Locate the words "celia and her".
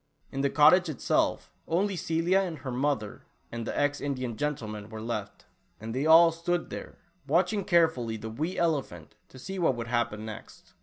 1.95-2.71